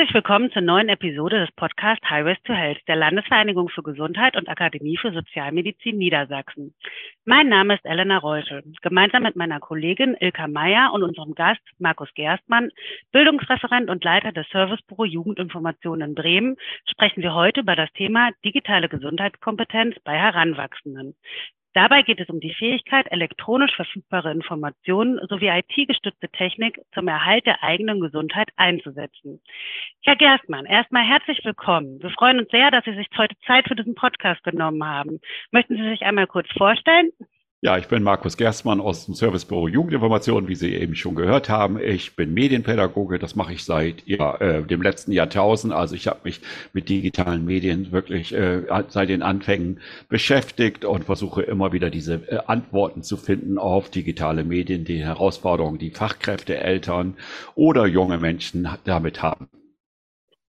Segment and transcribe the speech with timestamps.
[0.00, 4.48] Herzlich willkommen zur neuen Episode des Podcasts Highways to Health der Landesvereinigung für Gesundheit und
[4.48, 6.74] Akademie für Sozialmedizin Niedersachsen.
[7.26, 8.62] Mein Name ist Elena Reuschel.
[8.80, 12.70] Gemeinsam mit meiner Kollegin Ilka Meyer und unserem Gast Markus Gerstmann,
[13.12, 16.56] Bildungsreferent und Leiter des Servicebüro Jugendinformation in Bremen,
[16.90, 21.14] sprechen wir heute über das Thema digitale Gesundheitskompetenz bei Heranwachsenden.
[21.72, 27.62] Dabei geht es um die Fähigkeit, elektronisch verfügbare Informationen sowie IT-gestützte Technik zum Erhalt der
[27.62, 29.40] eigenen Gesundheit einzusetzen.
[30.02, 32.02] Herr Gerstmann, erstmal herzlich willkommen.
[32.02, 35.20] Wir freuen uns sehr, dass Sie sich heute Zeit für diesen Podcast genommen haben.
[35.52, 37.12] Möchten Sie sich einmal kurz vorstellen?
[37.62, 41.78] Ja, ich bin Markus Gerstmann aus dem Servicebüro Jugendinformation, wie Sie eben schon gehört haben.
[41.78, 45.74] Ich bin Medienpädagoge, das mache ich seit ja, äh, dem letzten Jahrtausend.
[45.74, 46.40] Also ich habe mich
[46.72, 52.38] mit digitalen Medien wirklich äh, seit den Anfängen beschäftigt und versuche immer wieder diese äh,
[52.46, 57.18] Antworten zu finden auf digitale Medien, die Herausforderungen, die Fachkräfte, Eltern
[57.56, 59.59] oder junge Menschen damit haben.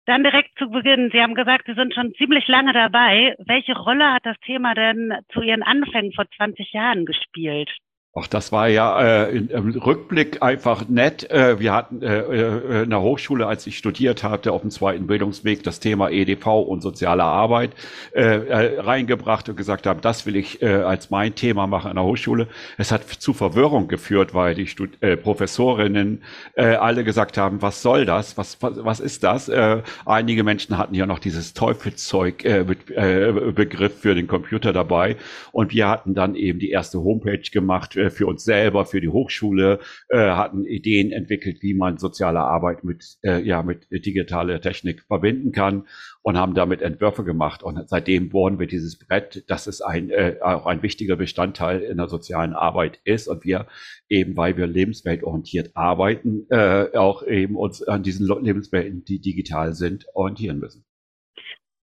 [0.05, 1.11] Dann direkt zu Beginn.
[1.13, 3.37] Sie haben gesagt, Sie sind schon ziemlich lange dabei.
[3.39, 7.71] Welche Rolle hat das Thema denn zu Ihren Anfängen vor 20 Jahren gespielt?
[8.15, 11.31] Ach, das war ja äh, im Rückblick einfach nett.
[11.31, 15.07] Äh, wir hatten äh, äh, in der Hochschule, als ich studiert hatte, auf dem zweiten
[15.07, 17.71] Bildungsweg das Thema EDV und soziale Arbeit
[18.15, 21.97] äh, äh, reingebracht und gesagt haben, das will ich äh, als mein Thema machen an
[21.97, 22.49] der Hochschule.
[22.77, 26.23] Es hat zu Verwirrung geführt, weil die Stud äh, Professorinnen
[26.55, 28.37] äh, alle gesagt haben, was soll das?
[28.37, 29.49] Was, was, was ist das?
[29.49, 34.75] Äh, einige Menschen hatten ja noch dieses Teufelszeug äh, mit, äh, Begriff für den Computer
[34.75, 35.17] dabei.
[35.51, 39.81] Und wir hatten dann eben die erste Homepage gemacht für uns selber, für die Hochschule,
[40.09, 45.53] äh, hatten Ideen entwickelt, wie man soziale Arbeit mit, äh, ja, mit digitaler Technik verbinden
[45.53, 45.87] kann
[46.23, 47.63] und haben damit Entwürfe gemacht.
[47.63, 51.97] Und seitdem bohren wir dieses Brett, dass es ein, äh, auch ein wichtiger Bestandteil in
[51.97, 53.67] der sozialen Arbeit ist und wir
[54.09, 60.07] eben, weil wir lebensweltorientiert arbeiten, äh, auch eben uns an diesen Lebenswelten, die digital sind,
[60.15, 60.85] orientieren müssen.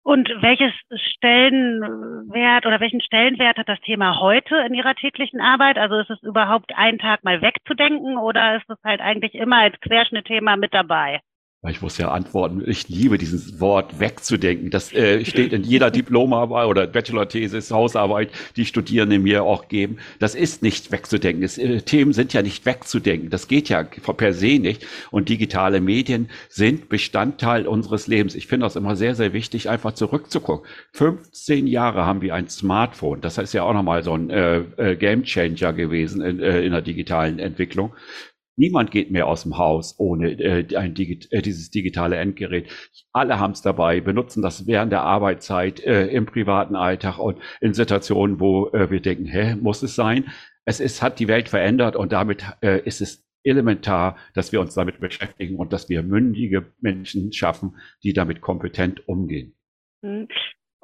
[0.05, 0.73] Und welches
[1.17, 5.79] Stellenwert oder welchen Stellenwert hat das Thema heute in Ihrer täglichen Arbeit?
[5.79, 9.81] Also ist es überhaupt einen Tag mal wegzudenken oder ist es halt eigentlich immer als
[9.81, 11.21] Querschnittthema mit dabei?
[11.71, 14.71] Ich muss ja antworten, ich liebe dieses Wort wegzudenken.
[14.71, 19.97] Das äh, steht in jeder Diplomarbeit oder Bachelor-Thesis, Hausarbeit, die Studierende mir auch geben.
[20.19, 21.41] Das ist nicht wegzudenken.
[21.41, 23.31] Das, äh, Themen sind ja nicht wegzudenken.
[23.31, 24.87] Das geht ja per se nicht.
[25.11, 28.35] Und digitale Medien sind Bestandteil unseres Lebens.
[28.35, 30.69] Ich finde das immer sehr, sehr wichtig, einfach zurückzugucken.
[30.93, 33.23] 15 Jahre haben wir ein Smartphone.
[33.23, 36.73] Das ist ja auch nochmal so ein äh, äh, Game Changer gewesen in, äh, in
[36.73, 37.95] der digitalen Entwicklung.
[38.57, 42.71] Niemand geht mehr aus dem Haus ohne äh, ein Digi äh, dieses digitale Endgerät.
[43.13, 47.75] Alle haben es dabei, benutzen das während der Arbeitszeit, äh, im privaten Alltag und in
[47.75, 50.27] Situationen, wo äh, wir denken, hä, muss es sein?
[50.65, 54.75] Es ist, hat die Welt verändert und damit äh, ist es elementar, dass wir uns
[54.75, 59.55] damit beschäftigen und dass wir mündige Menschen schaffen, die damit kompetent umgehen.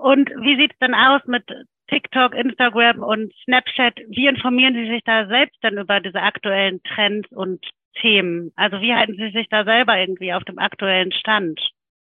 [0.00, 1.44] Und wie sieht es denn aus mit
[1.88, 7.31] TikTok, Instagram und Snapchat, wie informieren Sie sich da selbst denn über diese aktuellen Trends
[7.33, 7.62] und
[8.00, 8.50] Themen?
[8.56, 11.61] Also wie halten Sie sich da selber irgendwie auf dem aktuellen Stand?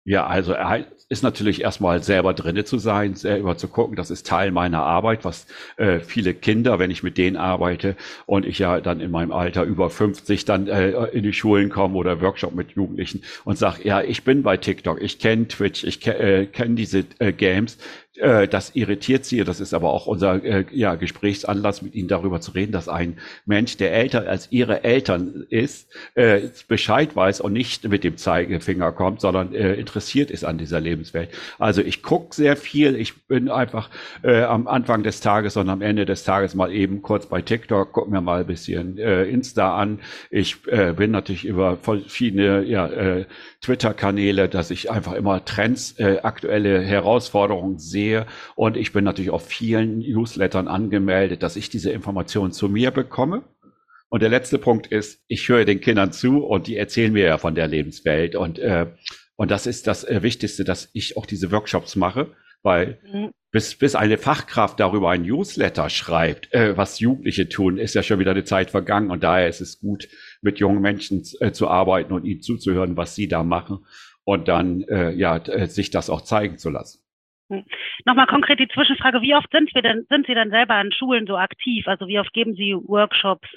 [0.09, 4.27] Ja, also er ist natürlich erstmal selber drinne zu sein, selber zu gucken, das ist
[4.27, 5.47] Teil meiner Arbeit, was
[5.77, 9.65] äh, viele Kinder, wenn ich mit denen arbeite und ich ja dann in meinem Alter
[9.65, 14.01] über 50 dann äh, in die Schulen komme oder Workshop mit Jugendlichen und sage, ja,
[14.01, 17.77] ich bin bei TikTok, ich kenne Twitch, ich ke äh, kenne diese äh, Games,
[18.49, 19.45] das irritiert sie.
[19.45, 23.19] Das ist aber auch unser äh, ja, Gesprächsanlass, mit ihnen darüber zu reden, dass ein
[23.47, 28.93] Mensch, der älter als ihre Eltern ist, äh, Bescheid weiß und nicht mit dem Zeigefinger
[28.93, 31.31] kommt, sondern äh, interessiert ist an dieser Lebenswelt.
[31.59, 32.97] Also ich gucke sehr viel.
[32.97, 33.91] Ich bin einfach
[34.23, 37.93] äh, am Anfang des Tages und am Ende des Tages mal eben kurz bei TikTok,
[37.93, 40.01] guck mir mal ein bisschen äh, Insta an.
[40.31, 43.27] Ich äh, bin natürlich über verschiedene ja, äh,
[43.61, 48.27] Twitter-Kanäle, dass ich einfach immer Trends, äh, aktuelle Herausforderungen sehe sehe.
[48.55, 53.43] Und ich bin natürlich auf vielen Newslettern angemeldet, dass ich diese Informationen zu mir bekomme.
[54.09, 57.39] Und der letzte Punkt ist, ich höre den Kindern zu und die erzählen mir ja
[57.39, 58.37] von der Lebenswelt.
[58.37, 58.87] Und, äh,
[59.37, 62.29] und das ist das äh, Wichtigste, dass ich auch diese Workshops mache,
[62.63, 63.31] weil mhm.
[63.51, 68.19] bis, bis eine Fachkraft darüber ein Newsletter schreibt, äh, was Jugendliche tun, ist ja schon
[68.19, 69.11] wieder eine Zeit vergangen.
[69.11, 70.09] Und daher ist es gut,
[70.41, 73.85] mit jungen Menschen äh, zu arbeiten und ihnen zuzuhören, was sie da machen
[74.25, 77.01] und dann äh, ja, äh, sich das auch zeigen zu lassen.
[77.49, 77.65] Hm.
[78.05, 81.27] Nochmal konkret die Zwischenfrage, wie oft sind wir denn, sind Sie denn selber an Schulen
[81.27, 81.87] so aktiv?
[81.89, 83.49] Also wie oft geben Sie Workshops?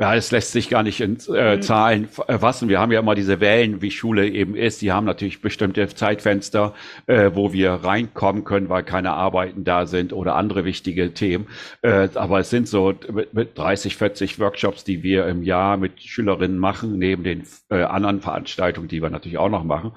[0.00, 1.62] Ja, es lässt sich gar nicht in äh, mhm.
[1.62, 2.70] Zahlen fassen.
[2.70, 4.80] Wir haben ja immer diese Wellen, wie Schule eben ist.
[4.80, 6.74] Die haben natürlich bestimmte Zeitfenster,
[7.06, 11.48] äh, wo wir reinkommen können, weil keine Arbeiten da sind oder andere wichtige Themen.
[11.82, 16.00] Äh, aber es sind so mit, mit 30, 40 Workshops, die wir im Jahr mit
[16.00, 19.92] Schülerinnen machen, neben den äh, anderen Veranstaltungen, die wir natürlich auch noch machen.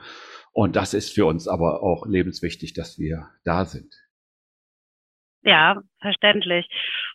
[0.54, 3.94] Und das ist für uns aber auch lebenswichtig, dass wir da sind.
[5.42, 6.70] Ja, verständlich.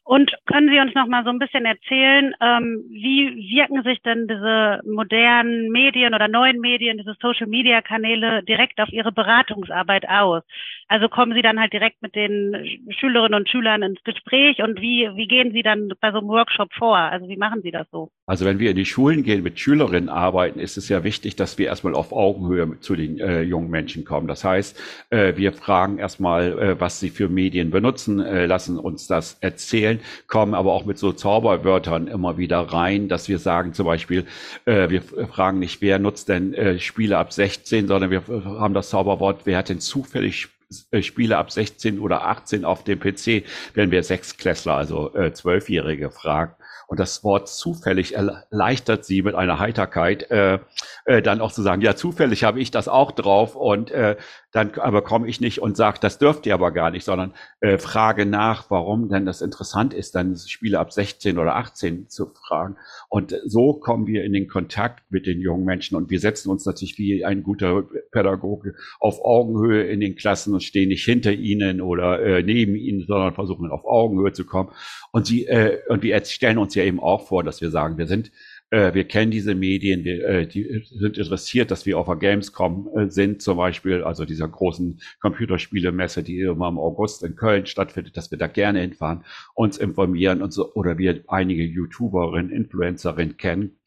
[0.08, 4.26] Und können Sie uns noch mal so ein bisschen erzählen, ähm, wie wirken sich denn
[4.26, 10.44] diese modernen Medien oder neuen Medien, diese Social-Media-Kanäle direkt auf Ihre Beratungsarbeit aus?
[10.90, 15.10] Also kommen Sie dann halt direkt mit den Schülerinnen und Schülern ins Gespräch und wie,
[15.14, 16.96] wie gehen Sie dann bei so einem Workshop vor?
[16.96, 18.10] Also wie machen Sie das so?
[18.24, 21.58] Also wenn wir in die Schulen gehen, mit Schülerinnen arbeiten, ist es ja wichtig, dass
[21.58, 24.26] wir erstmal auf Augenhöhe zu den äh, jungen Menschen kommen.
[24.26, 24.80] Das heißt,
[25.10, 29.97] äh, wir fragen erstmal, äh, was sie für Medien benutzen, äh, lassen uns das erzählen
[30.26, 34.26] kommen aber auch mit so Zauberwörtern immer wieder rein, dass wir sagen zum Beispiel,
[34.64, 38.90] äh, wir fragen nicht, wer nutzt denn äh, Spiele ab 16, sondern wir haben das
[38.90, 40.48] Zauberwort, wer hat denn zufällig
[40.90, 46.10] äh, Spiele ab 16 oder 18 auf dem PC, wenn wir Sechsklässler, also äh, Zwölfjährige
[46.10, 46.54] fragen.
[46.88, 50.58] Und das Wort zufällig erleichtert sie mit einer Heiterkeit, äh,
[51.04, 54.16] äh, dann auch zu sagen, ja, zufällig habe ich das auch drauf und äh,
[54.52, 57.76] dann aber komme ich nicht und sage, das dürft ihr aber gar nicht, sondern äh,
[57.76, 62.76] frage nach, warum denn das interessant ist, dann Spiele ab 16 oder 18 zu fragen.
[63.10, 66.64] Und so kommen wir in den Kontakt mit den jungen Menschen und wir setzen uns
[66.64, 71.82] natürlich wie ein guter Pädagoge auf Augenhöhe in den Klassen und stehen nicht hinter ihnen
[71.82, 74.70] oder äh, neben ihnen, sondern versuchen auf Augenhöhe zu kommen.
[75.12, 78.06] Und sie äh, und wir stellen uns ja eben auch vor, dass wir sagen, wir
[78.06, 78.30] sind
[78.70, 82.88] äh, wir kennen diese Medien, wir, äh, die sind interessiert, dass wir auf der Gamescom
[82.96, 88.16] äh, sind, zum Beispiel, also dieser großen Computerspielemesse, die immer im August in Köln stattfindet,
[88.16, 89.24] dass wir da gerne hinfahren,
[89.54, 93.78] uns informieren und so, oder wir einige YouTuberinnen, Influencerinnen kennen.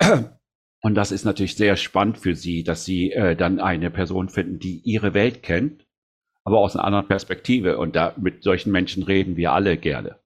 [0.82, 4.58] Und das ist natürlich sehr spannend für sie, dass sie äh, dann eine Person finden,
[4.58, 5.86] die ihre Welt kennt,
[6.42, 7.76] aber aus einer anderen Perspektive.
[7.76, 10.16] Und da mit solchen Menschen reden wir alle gerne.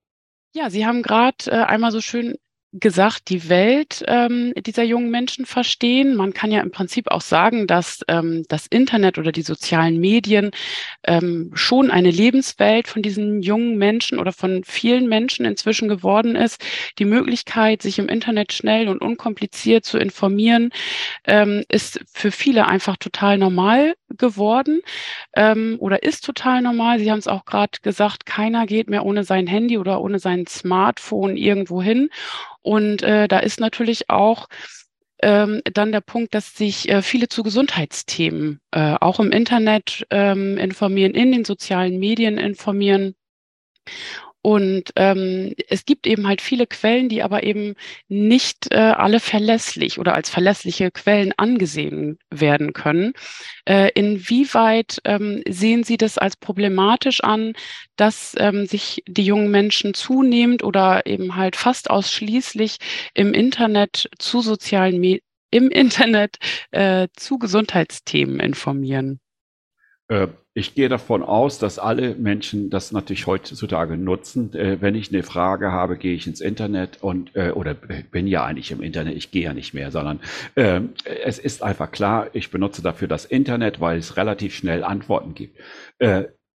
[0.54, 2.36] Ja, Sie haben gerade äh, einmal so schön
[2.80, 6.16] gesagt, die Welt ähm, dieser jungen Menschen verstehen.
[6.16, 10.50] Man kann ja im Prinzip auch sagen, dass ähm, das Internet oder die sozialen Medien
[11.04, 16.64] ähm, schon eine Lebenswelt von diesen jungen Menschen oder von vielen Menschen inzwischen geworden ist.
[16.98, 20.70] Die Möglichkeit, sich im Internet schnell und unkompliziert zu informieren,
[21.26, 24.80] ähm, ist für viele einfach total normal geworden
[25.36, 26.98] ähm, oder ist total normal.
[26.98, 30.46] Sie haben es auch gerade gesagt, keiner geht mehr ohne sein Handy oder ohne sein
[30.46, 32.10] Smartphone irgendwo hin.
[32.64, 34.48] Und äh, da ist natürlich auch
[35.22, 40.56] ähm, dann der Punkt, dass sich äh, viele zu Gesundheitsthemen äh, auch im Internet ähm,
[40.56, 43.14] informieren, in den sozialen Medien informieren.
[44.44, 47.76] Und ähm, es gibt eben halt viele Quellen, die aber eben
[48.08, 53.14] nicht äh, alle verlässlich oder als verlässliche Quellen angesehen werden können.
[53.64, 57.54] Äh, inwieweit ähm, sehen Sie das als problematisch an,
[57.96, 62.76] dass ähm, sich die jungen Menschen zunehmend oder eben halt fast ausschließlich
[63.14, 66.36] im Internet zu sozialen Medien im Internet
[66.72, 69.20] äh, zu Gesundheitsthemen informieren?
[70.54, 74.52] Äh, ich gehe davon aus, dass alle Menschen das natürlich heutzutage nutzen.
[74.54, 78.44] Äh, wenn ich eine Frage habe, gehe ich ins Internet und äh, oder bin ja
[78.44, 80.20] eigentlich im Internet, ich gehe ja nicht mehr, sondern
[80.54, 80.80] äh,
[81.24, 85.58] es ist einfach klar, ich benutze dafür das Internet, weil es relativ schnell Antworten gibt.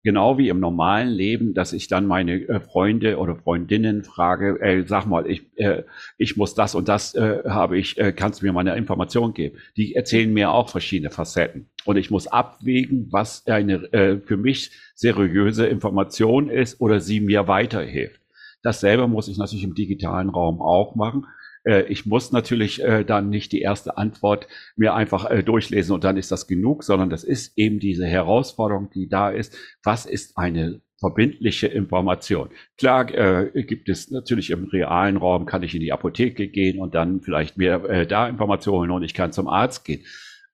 [0.04, 4.86] Genau wie im normalen Leben, dass ich dann meine äh, Freunde oder Freundinnen frage, ey,
[4.86, 5.84] sag mal, ich, äh,
[6.18, 9.56] ich muss das und das äh, habe ich, äh, kannst du mir meine Information geben?
[9.78, 11.70] Die erzählen mir auch verschiedene Facetten.
[11.86, 17.48] Und ich muss abwägen, was eine äh, für mich seriöse Information ist oder sie mir
[17.48, 18.20] weiterhilft.
[18.62, 21.24] Dasselbe muss ich natürlich im digitalen Raum auch machen.
[21.64, 26.04] Äh, ich muss natürlich äh, dann nicht die erste Antwort mir einfach äh, durchlesen und
[26.04, 29.56] dann ist das genug, sondern das ist eben diese Herausforderung, die da ist.
[29.82, 32.48] Was ist eine verbindliche Information.
[32.78, 33.04] Klar
[33.52, 37.58] gibt es natürlich im realen Raum, kann ich in die Apotheke gehen und dann vielleicht
[37.58, 40.02] mir da Informationen und ich kann zum Arzt gehen.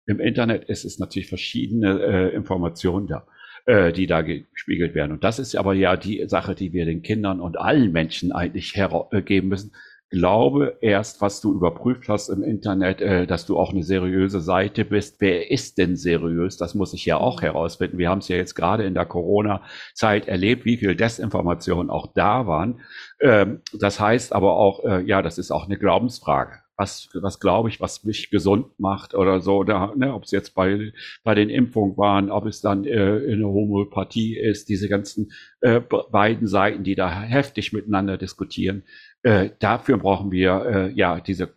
[0.07, 5.13] Im Internet ist es natürlich verschiedene Informationen da, die da gespiegelt werden.
[5.13, 8.75] Und das ist aber ja die Sache, die wir den Kindern und allen Menschen eigentlich
[8.75, 9.71] hergeben müssen
[10.11, 14.85] glaube erst, was du überprüft hast im Internet, äh, dass du auch eine seriöse Seite
[14.85, 15.21] bist.
[15.21, 16.57] Wer ist denn seriös?
[16.57, 17.47] Das muss ich ja auch mhm.
[17.47, 17.99] herausfinden.
[17.99, 22.47] Wir haben es ja jetzt gerade in der Corona-Zeit erlebt, wie viel Desinformation auch da
[22.47, 22.81] waren.
[23.21, 26.59] Ähm, das heißt aber auch, äh, ja, das ist auch eine Glaubensfrage.
[26.81, 30.55] was, was glaube ich, was mich gesund macht oder so, oder, ne, ob es jetzt
[30.55, 35.31] bei, bei den Impfungen waren, ob es dann äh, in der Homöopathie ist, diese ganzen
[35.61, 38.85] äh, beiden Seiten, die da heftig miteinander diskutieren.
[39.23, 41.55] Äh, dafür brauchen wir äh, ja diese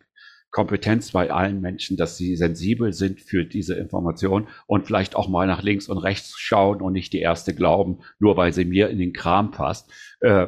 [0.51, 5.47] Kompetenz bei allen Menschen, dass sie sensibel sind für diese Information und vielleicht auch mal
[5.47, 8.99] nach links und rechts schauen und nicht die erste glauben, nur weil sie mir in
[8.99, 9.91] den Kram passt.
[10.19, 10.47] Äh,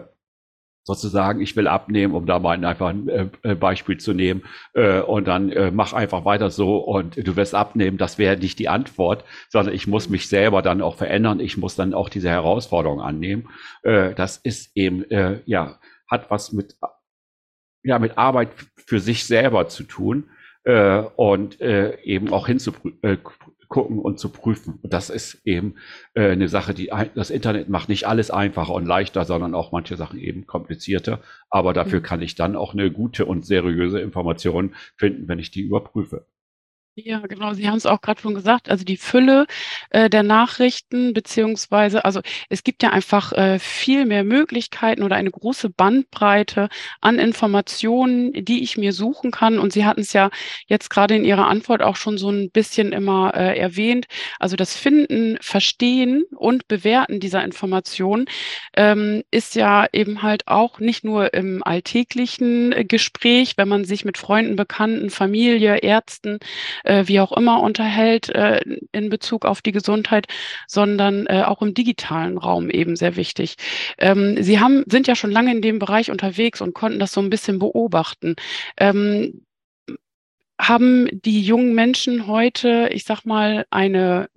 [0.85, 4.43] sozusagen, ich will abnehmen, um da mal einfach ein äh, äh, Beispiel zu nehmen,
[4.73, 7.97] äh, und dann äh, mach einfach weiter so und du wirst abnehmen.
[7.97, 11.39] Das wäre nicht die Antwort, sondern ich muss mich selber dann auch verändern.
[11.39, 13.49] Ich muss dann auch diese Herausforderung annehmen.
[13.83, 15.05] Das ist eben,
[15.45, 16.75] ja, hat was mit
[17.85, 20.29] ja mit Arbeit für sich selber zu tun
[20.63, 23.17] äh, und äh, eben auch hinzugucken äh,
[23.69, 24.79] und zu prüfen.
[24.81, 25.75] Und das ist eben
[26.13, 29.97] äh, eine Sache, die das Internet macht nicht alles einfacher und leichter, sondern auch manche
[29.97, 31.21] Sachen eben komplizierter.
[31.49, 32.03] Aber dafür mhm.
[32.03, 36.25] kann ich dann auch eine gute und seriöse Information finden, wenn ich die überprüfe.
[36.97, 37.53] Ja, genau.
[37.53, 38.69] Sie haben es auch gerade schon gesagt.
[38.69, 39.47] Also die Fülle
[39.89, 45.29] äh, der Nachrichten, beziehungsweise, also es gibt ja einfach äh, viel mehr Möglichkeiten oder eine
[45.29, 46.69] große Bandbreite
[47.01, 49.59] an Informationen, die ich mir suchen kann.
[49.59, 50.29] Und Sie hatten es ja
[50.67, 54.05] jetzt gerade in Ihrer Antwort auch schon so ein bisschen immer äh, erwähnt.
[54.39, 58.25] Also das Finden, Verstehen und Bewerten dieser Informationen
[58.77, 64.05] ähm, ist ja eben halt auch nicht nur im alltäglichen äh, Gespräch, wenn man sich
[64.05, 66.39] mit Freunden, Bekannten, Familie, Ärzten
[66.85, 68.61] äh, wie auch immer unterhält äh,
[68.91, 70.27] in Bezug auf die Gesundheit,
[70.67, 73.55] sondern äh, auch im digitalen Raum eben sehr wichtig.
[73.97, 77.21] Ähm, Sie haben, sind ja schon lange in dem Bereich unterwegs und konnten das so
[77.21, 78.35] ein bisschen beobachten.
[78.77, 79.45] Ähm,
[80.59, 84.29] haben die jungen Menschen heute, ich sag mal, eine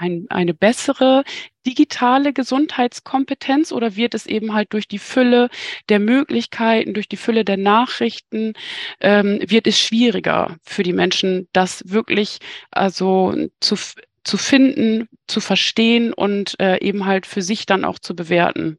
[0.00, 1.24] ein, eine bessere
[1.66, 5.50] digitale Gesundheitskompetenz oder wird es eben halt durch die Fülle
[5.88, 8.54] der Möglichkeiten, durch die Fülle der Nachrichten,
[9.00, 12.38] ähm, wird es schwieriger für die Menschen, das wirklich
[12.70, 13.76] also zu,
[14.24, 18.78] zu finden, zu verstehen und äh, eben halt für sich dann auch zu bewerten?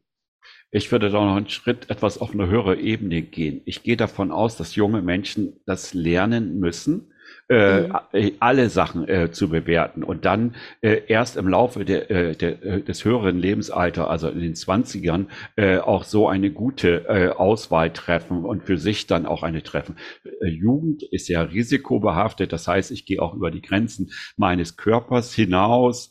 [0.74, 3.60] Ich würde da noch einen Schritt etwas auf eine höhere Ebene gehen.
[3.66, 7.11] Ich gehe davon aus, dass junge Menschen das lernen müssen,
[7.48, 7.96] äh, mhm.
[8.12, 12.80] Äh, alle Sachen äh, zu bewerten und dann äh, erst im Laufe der, äh, der,
[12.80, 18.64] des höheren Lebensalters, also in den Zwanzigern, äh, auch so eine gute Auswahl treffen und
[18.64, 19.96] für sich dann auch eine treffen.
[20.42, 26.10] Jugend ist ja risikobehaftet, das heißt, ich gehe auch über die Grenzen meines Körpers hinaus,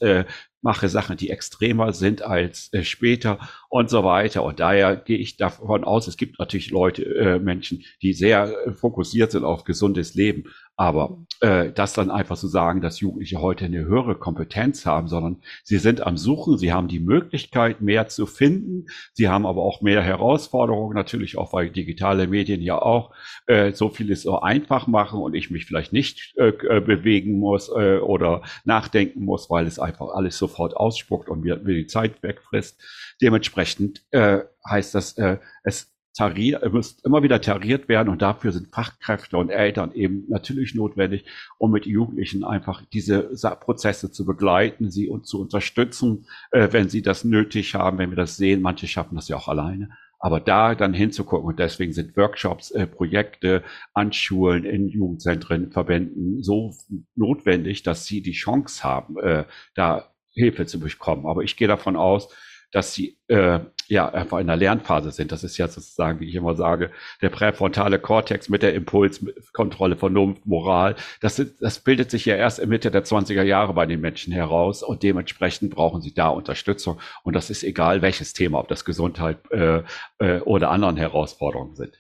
[0.62, 4.44] mache Sachen, die extremer sind als äh, später und so weiter.
[4.44, 8.72] Und daher gehe ich davon aus, es gibt natürlich Leute, äh, Menschen, die sehr äh,
[8.72, 10.46] fokussiert sind auf gesundes Leben.
[10.82, 15.08] Aber äh, das dann einfach zu so sagen, dass Jugendliche heute eine höhere Kompetenz haben,
[15.08, 18.88] sondern sie sind am Suchen, sie haben die Möglichkeit, mehr zu finden.
[19.14, 23.14] Sie haben aber auch mehr Herausforderungen, natürlich auch, weil digitale Medien ja auch
[23.46, 27.70] äh, so vieles so einfach machen und ich mich vielleicht nicht äh, äh bewegen muss
[27.70, 32.24] äh, oder nachdenken muss, weil es einfach alles sofort ausspuckt und mir, mir die Zeit
[32.24, 32.82] wegfrisst.
[33.22, 38.74] Dementsprechend äh, heißt das, äh, es tariert, muss immer wieder tariert werden und dafür sind
[38.74, 41.26] Fachkräfte und Eltern eben natürlich notwendig,
[41.58, 47.02] um mit Jugendlichen einfach diese Prozesse zu begleiten, sie und zu unterstützen, äh, wenn sie
[47.02, 48.62] das nötig haben, wenn wir das sehen.
[48.62, 49.90] Manche schaffen das ja auch alleine.
[50.20, 53.64] Aber da dann hinzugucken und deswegen sind Workshops, äh, Projekte
[53.94, 56.76] an Schulen, in Jugendzentren, Verbänden so
[57.16, 61.26] notwendig, dass sie die Chance haben, äh, da Hilfe zu bekommen.
[61.26, 62.30] Aber ich gehe davon aus,
[62.72, 65.32] dass sie äh, ja einfach in der Lernphase sind.
[65.32, 70.46] Das ist ja sozusagen, wie ich immer sage, der präfrontale Kortex mit der Impulskontrolle, Vernunft,
[70.46, 70.96] Moral.
[71.20, 74.82] Das, das bildet sich ja erst in Mitte der 20er Jahre bei den Menschen heraus
[74.82, 77.00] und dementsprechend brauchen sie da Unterstützung.
[77.24, 79.84] Und das ist egal, welches Thema, ob das Gesundheit äh,
[80.20, 82.00] äh, oder anderen Herausforderungen sind.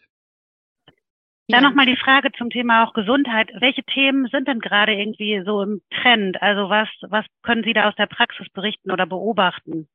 [1.51, 3.49] Dann nochmal die Frage zum Thema auch Gesundheit.
[3.59, 6.41] Welche Themen sind denn gerade irgendwie so im Trend?
[6.41, 9.89] Also was, was können Sie da aus der Praxis berichten oder beobachten?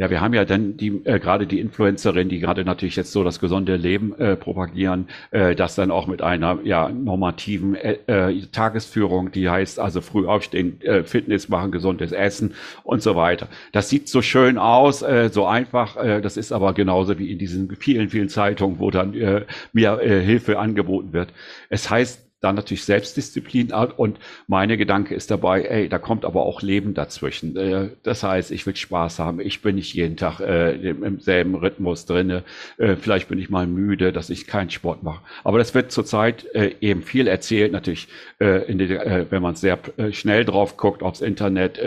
[0.00, 3.22] Ja, wir haben ja dann die äh, gerade die Influencerin, die gerade natürlich jetzt so
[3.22, 8.46] das gesunde Leben äh, propagieren, äh, das dann auch mit einer ja normativen äh, äh,
[8.50, 13.48] Tagesführung, die heißt also früh aufstehen, äh, Fitness machen, gesundes Essen und so weiter.
[13.72, 15.98] Das sieht so schön aus, äh, so einfach.
[15.98, 20.00] Äh, das ist aber genauso wie in diesen vielen vielen Zeitungen, wo dann äh, mir
[20.00, 21.34] äh, Hilfe angeboten wird.
[21.68, 26.62] Es heißt dann natürlich Selbstdisziplin und meine Gedanke ist dabei, ey, da kommt aber auch
[26.62, 27.56] Leben dazwischen.
[27.56, 31.54] Äh, das heißt, ich will Spaß haben, ich bin nicht jeden Tag äh, im selben
[31.54, 32.44] Rhythmus drinne,
[32.78, 35.22] äh, vielleicht bin ich mal müde, dass ich keinen Sport mache.
[35.44, 38.08] Aber das wird zurzeit äh, eben viel erzählt, natürlich,
[38.40, 39.78] äh, äh, wenn man sehr
[40.12, 41.78] schnell drauf guckt aufs Internet.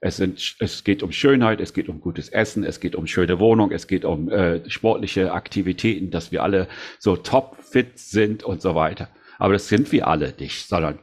[0.00, 3.38] Es, sind, es geht um Schönheit, es geht um gutes Essen, es geht um schöne
[3.38, 4.30] Wohnung, es geht um
[4.66, 6.68] sportliche Aktivitäten, dass wir alle
[6.98, 9.08] so top fit sind und so weiter.
[9.38, 10.98] Aber das sind wir alle nicht, sondern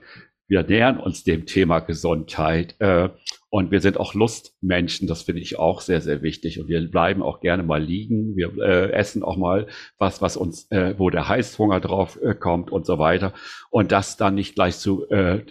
[0.48, 3.08] wir nähern uns dem Thema Gesundheit äh,
[3.50, 5.08] und wir sind auch Lustmenschen.
[5.08, 6.60] Das finde ich auch sehr, sehr wichtig.
[6.60, 8.36] Und wir bleiben auch gerne mal liegen.
[8.36, 12.70] Wir äh, essen auch mal was, was uns, äh, wo der Heißhunger drauf äh, kommt
[12.70, 13.34] und so weiter.
[13.70, 15.46] Und das dann nicht gleich zu äh,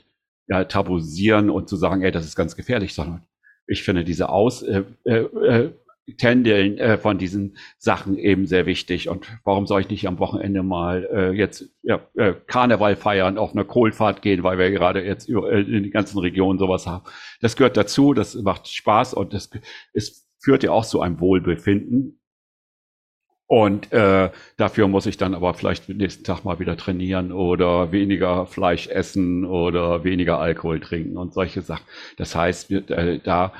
[0.48, 3.24] ja, tabuisieren und zu sagen, ey, das ist ganz gefährlich, sondern
[3.66, 5.70] ich finde diese Aus, äh, äh,
[6.16, 9.08] Tändeln äh, von diesen Sachen eben sehr wichtig.
[9.08, 13.52] Und warum soll ich nicht am Wochenende mal äh, jetzt ja, äh, Karneval feiern, auf
[13.52, 17.04] einer Kohlfahrt gehen, weil wir gerade jetzt über, äh, in den ganzen Regionen sowas haben.
[17.40, 19.50] Das gehört dazu, das macht Spaß und das
[19.92, 22.20] es führt ja auch zu einem Wohlbefinden.
[23.52, 28.46] Und äh, dafür muss ich dann aber vielleicht nächsten Tag mal wieder trainieren oder weniger
[28.46, 31.84] Fleisch essen oder weniger Alkohol trinken und solche Sachen.
[32.16, 33.52] Das heißt, äh, da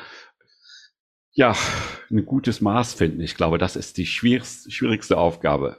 [1.33, 1.55] ja,
[2.11, 3.21] ein gutes Maß finden.
[3.21, 5.77] Ich glaube, das ist die schwierigste, Aufgabe.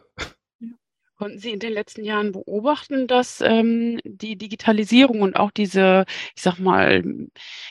[1.17, 6.05] Konnten Sie in den letzten Jahren beobachten, dass ähm, die Digitalisierung und auch diese,
[6.36, 7.03] ich sag mal,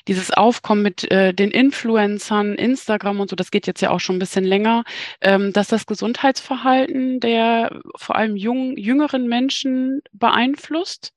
[0.07, 4.17] dieses Aufkommen mit äh, den Influencern, Instagram und so, das geht jetzt ja auch schon
[4.17, 4.85] ein bisschen länger,
[5.21, 11.13] ähm, dass das Gesundheitsverhalten der vor allem jungen, jüngeren Menschen beeinflusst?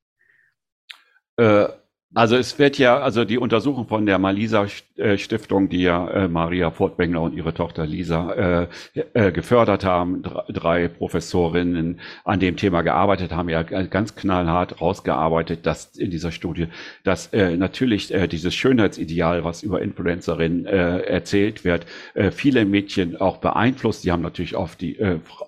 [1.37, 1.67] Äh,
[2.15, 4.67] also es wird ja, also die Untersuchung von der Malisa
[4.97, 8.67] äh, Stiftung, die ja äh, Maria Fortbängler und ihre Tochter Lisa äh,
[9.13, 15.95] äh, gefördert haben, drei Professorinnen an dem Thema gearbeitet haben, ja ganz knallhart rausgearbeitet, dass
[15.95, 16.67] in dieser Studie,
[17.03, 21.85] dass äh, natürlich äh, dieses Schönheitsideal, was über Influencerinnen äh, erzählt wird,
[22.31, 24.03] viele Mädchen auch beeinflusst.
[24.03, 24.97] Die haben natürlich auf die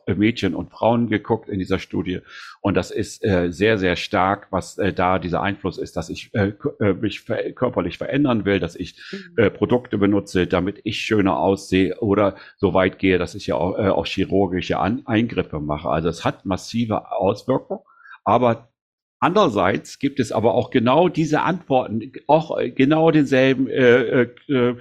[0.07, 2.21] Mädchen und Frauen geguckt in dieser Studie
[2.61, 6.31] und das ist sehr, sehr stark, was da dieser Einfluss ist, dass ich
[6.79, 9.43] äh, mich ver körperlich verändern will, dass ich mhm.
[9.43, 13.77] äh, Produkte benutze, damit ich schöner aussehe oder so weit gehe, dass ich ja auch,
[13.77, 15.89] äh, auch chirurgische An Eingriffe mache.
[15.89, 17.81] Also es hat massive Auswirkungen,
[18.23, 18.69] aber
[19.21, 24.75] Andererseits gibt es aber auch genau diese Antworten, auch äh, genau denselben äh, äh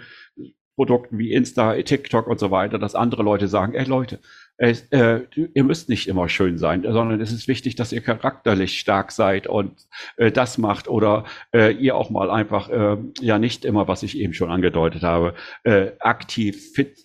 [0.76, 4.19] Produkten wie Insta, TikTok und so weiter, dass andere Leute sagen, ey Leute,
[4.56, 8.78] äh, äh, ihr müsst nicht immer schön sein, sondern es ist wichtig, dass ihr charakterlich
[8.78, 13.64] stark seid und äh, das macht oder äh, ihr auch mal einfach, äh, ja nicht
[13.64, 15.34] immer, was ich eben schon angedeutet habe,
[15.64, 16.96] äh, aktiv fit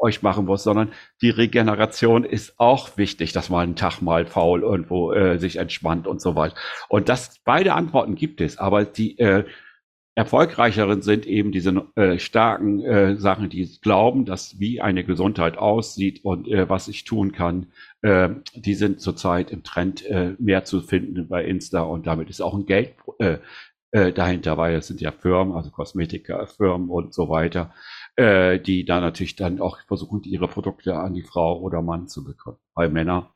[0.00, 4.62] euch machen muss, sondern die Regeneration ist auch wichtig, dass man einen Tag mal faul
[4.62, 6.56] irgendwo äh, sich entspannt und so weiter.
[6.88, 9.44] Und das beide Antworten gibt es, aber die äh,
[10.20, 16.24] erfolgreicheren sind eben diese äh, starken äh, Sachen, die glauben, dass wie eine Gesundheit aussieht
[16.26, 17.68] und äh, was ich tun kann.
[18.02, 22.42] Äh, die sind zurzeit im Trend äh, mehr zu finden bei Insta und damit ist
[22.42, 23.38] auch ein Geld äh,
[24.12, 27.74] dahinter, weil es sind ja Firmen, also Kosmetikfirmen und so weiter,
[28.16, 32.58] die da natürlich dann auch versuchen, ihre Produkte an die Frau oder Mann zu bekommen.
[32.72, 33.26] Bei Männern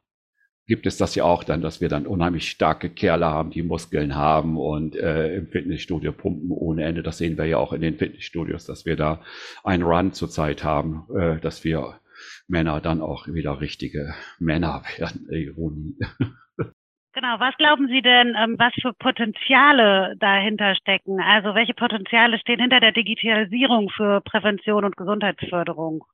[0.66, 4.14] gibt es das ja auch dann, dass wir dann unheimlich starke Kerle haben, die Muskeln
[4.14, 7.02] haben und äh, im Fitnessstudio pumpen ohne Ende.
[7.02, 9.20] Das sehen wir ja auch in den Fitnessstudios, dass wir da
[9.62, 12.00] einen Run zurzeit haben, äh, dass wir
[12.48, 15.28] Männer dann auch wieder richtige Männer werden.
[15.30, 15.96] Ironie.
[17.12, 21.20] Genau, was glauben Sie denn, ähm, was für Potenziale dahinter stecken?
[21.20, 26.04] Also welche Potenziale stehen hinter der Digitalisierung für Prävention und Gesundheitsförderung?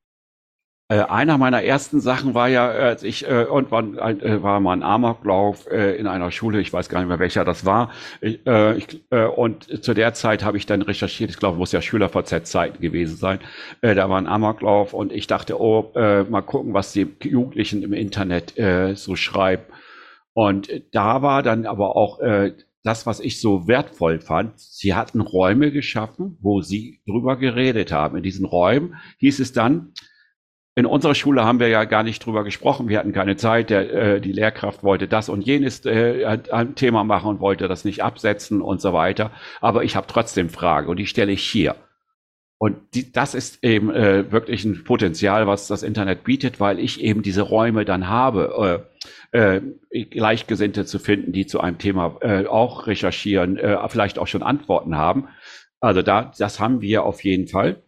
[0.90, 4.83] Äh, einer meiner ersten Sachen war ja, als ich äh, irgendwann äh, war mal ein
[4.83, 7.92] Amoklauf äh, in einer Schule, ich weiß gar nicht mehr welcher das war.
[8.20, 11.70] Ich, äh, ich, äh, und zu der Zeit habe ich dann recherchiert, ich glaube, muss
[11.70, 13.38] ja Schüler-VZ-Zeiten gewesen sein.
[13.83, 17.85] Äh, da war ein Amoklauf und ich dachte, oh, äh, mal gucken, was die Jugendlichen
[17.85, 19.62] im Internet äh, so schreiben.
[20.33, 25.20] Und da war dann aber auch äh, das, was ich so wertvoll fand, sie hatten
[25.20, 28.16] Räume geschaffen, wo sie drüber geredet haben.
[28.16, 29.92] In diesen Räumen hieß es dann,
[30.76, 32.88] in unserer Schule haben wir ja gar nicht drüber gesprochen.
[32.88, 33.70] Wir hatten keine Zeit.
[33.70, 36.38] Der, äh, die Lehrkraft wollte das und jenes äh,
[36.74, 39.33] Thema machen und wollte das nicht absetzen und so weiter.
[39.61, 41.76] Aber ich habe trotzdem Fragen und die stelle ich hier.
[42.59, 47.00] Und die, das ist eben äh, wirklich ein Potenzial, was das Internet bietet, weil ich
[47.00, 48.87] eben diese Räume dann habe,
[49.33, 49.61] äh,
[49.92, 54.42] äh, Gleichgesinnte zu finden, die zu einem Thema äh, auch recherchieren, äh, vielleicht auch schon
[54.42, 55.28] Antworten haben.
[55.80, 57.83] Also da, das haben wir auf jeden Fall.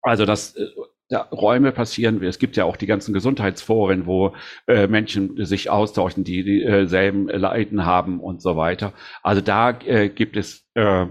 [0.00, 0.66] Also das äh,
[1.10, 2.22] ja, Räume passieren.
[2.22, 4.34] Es gibt ja auch die ganzen Gesundheitsforen, wo
[4.68, 8.92] äh, Menschen sich austauschen, die dieselben äh, Leiden haben und so weiter.
[9.22, 11.06] Also da äh, gibt es äh,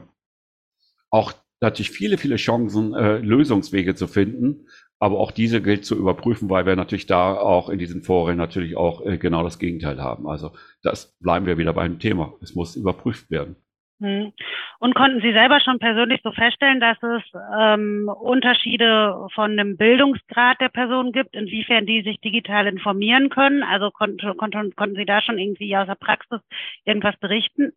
[1.09, 4.67] auch natürlich viele, viele Chancen, äh, Lösungswege zu finden.
[5.01, 8.75] Aber auch diese gilt zu überprüfen, weil wir natürlich da auch in diesen Foren natürlich
[8.75, 10.27] auch äh, genau das Gegenteil haben.
[10.27, 12.33] Also das bleiben wir wieder beim Thema.
[12.41, 13.55] Es muss überprüft werden.
[13.99, 14.31] Hm.
[14.79, 17.21] Und konnten Sie selber schon persönlich so feststellen, dass es
[17.59, 23.61] ähm, Unterschiede von dem Bildungsgrad der Person gibt, inwiefern die sich digital informieren können?
[23.61, 26.39] Also konnten, konnten, konnten Sie da schon irgendwie aus der Praxis
[26.85, 27.73] irgendwas berichten?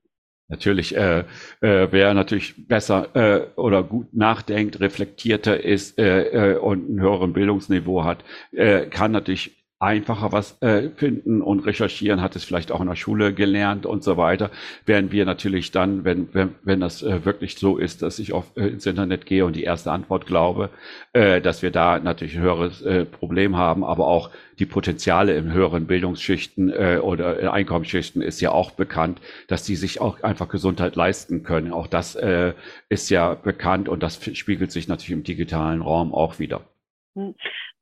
[0.49, 1.21] Natürlich, äh,
[1.61, 7.33] äh, wer natürlich besser äh, oder gut nachdenkt, reflektierter ist äh, äh, und ein höheren
[7.33, 12.81] Bildungsniveau hat, äh, kann natürlich einfacher was äh, finden und recherchieren, hat es vielleicht auch
[12.81, 14.51] in der Schule gelernt und so weiter.
[14.87, 18.57] Während wir natürlich dann, wenn, wenn, wenn das äh, wirklich so ist, dass ich auf,
[18.57, 20.71] äh, ins Internet gehe und die erste Antwort glaube,
[21.13, 25.53] äh, dass wir da natürlich ein höheres äh, Problem haben, aber auch die Potenziale in
[25.53, 30.95] höheren Bildungsschichten äh, oder Einkommensschichten ist ja auch bekannt, dass die sich auch einfach Gesundheit
[30.95, 31.73] leisten können.
[31.73, 32.53] Auch das äh,
[32.89, 36.61] ist ja bekannt und das spiegelt sich natürlich im digitalen Raum auch wieder.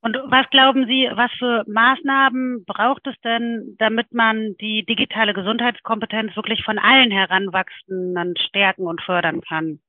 [0.03, 6.35] Und was glauben Sie, was für Maßnahmen braucht es denn, damit man die digitale Gesundheitskompetenz
[6.37, 9.81] wirklich von allen Heranwachsenden stärken und fördern kann?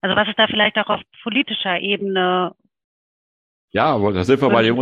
[0.00, 2.54] Also was ist da vielleicht auch auf politischer Ebene
[3.74, 4.76] ja, aber da sind wir bei dem,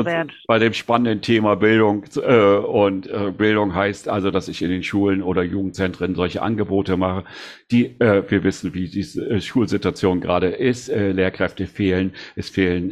[0.48, 2.04] bei dem spannenden Thema Bildung.
[2.16, 6.96] Äh, und äh, Bildung heißt also, dass ich in den Schulen oder Jugendzentren solche Angebote
[6.96, 7.24] mache,
[7.70, 10.88] die, äh, wir wissen, wie diese äh, Schulsituation gerade ist.
[10.88, 12.90] Äh, Lehrkräfte fehlen, es fehlen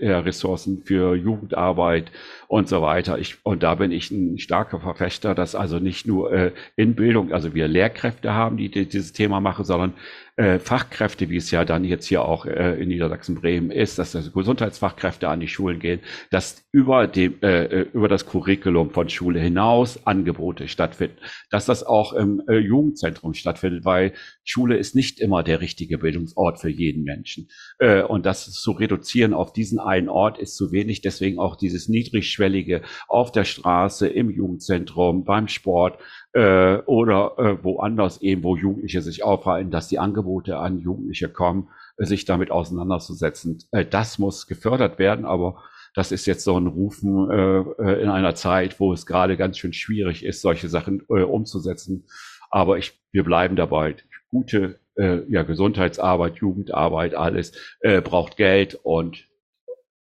[0.00, 2.12] Ressourcen für Jugendarbeit
[2.46, 3.18] und so weiter.
[3.18, 7.54] Ich, und da bin ich ein starker Verfechter, dass also nicht nur in Bildung, also
[7.54, 9.94] wir Lehrkräfte haben, die, die dieses Thema machen, sondern
[10.38, 14.32] äh, Fachkräfte, wie es ja dann jetzt hier auch äh, in Niedersachsen-Bremen ist, dass das
[14.32, 19.40] Gesundheitsfachkräfte an die Schulen gehen, dass über dem äh, äh, über das Curriculum von Schule
[19.40, 21.16] hinaus Angebote stattfinden,
[21.50, 24.12] dass das auch im äh, Jugendzentrum stattfindet, weil
[24.44, 27.48] Schule ist nicht immer der richtige Bildungsort für jeden Menschen
[27.80, 31.00] äh, und das zu reduzieren auf diesen einen Ort ist zu wenig.
[31.00, 35.98] Deswegen auch dieses niedrigschwellige auf der Straße, im Jugendzentrum, beim Sport
[36.32, 41.68] äh, oder äh, woanders eben, wo Jugendliche sich aufhalten, dass die Angebote an Jugendliche kommen,
[41.96, 43.58] äh, sich damit auseinanderzusetzen.
[43.72, 45.62] Äh, das muss gefördert werden, aber
[45.94, 49.58] das ist jetzt so ein Rufen äh, äh, in einer Zeit, wo es gerade ganz
[49.58, 52.06] schön schwierig ist, solche Sachen äh, umzusetzen.
[52.50, 53.96] Aber ich, wir bleiben dabei.
[54.30, 59.26] Gute äh, ja, Gesundheitsarbeit, Jugendarbeit, alles äh, braucht Geld und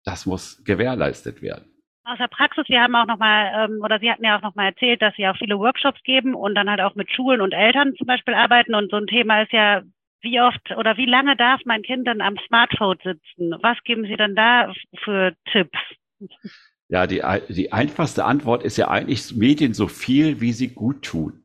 [0.03, 1.68] das muss gewährleistet werden
[2.09, 5.01] aus der Praxis, wir haben auch nochmal, ähm, oder Sie hatten ja auch nochmal erzählt,
[5.01, 8.07] dass Sie auch viele Workshops geben und dann halt auch mit Schulen und Eltern zum
[8.07, 8.73] Beispiel arbeiten.
[8.73, 9.83] Und so ein Thema ist ja,
[10.21, 13.55] wie oft oder wie lange darf mein Kind dann am Smartphone sitzen?
[13.61, 15.79] Was geben Sie dann da für Tipps?
[16.89, 21.43] Ja, die, die einfachste Antwort ist ja eigentlich Medien so viel, wie sie gut tun.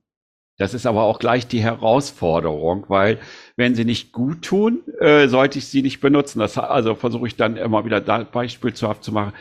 [0.56, 3.18] Das ist aber auch gleich die Herausforderung, weil
[3.56, 6.38] wenn sie nicht gut tun, äh, sollte ich sie nicht benutzen.
[6.38, 9.32] Das also versuche ich dann immer wieder da beispielhaft zu machen.